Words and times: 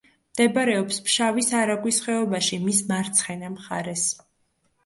მდებარეობს 0.35 0.97
ფშავის 1.09 1.51
არაგვის 1.59 1.99
ხეობაში, 2.05 2.61
მის 2.65 2.81
მარცხენა 2.89 3.55
მხარეს. 3.59 4.09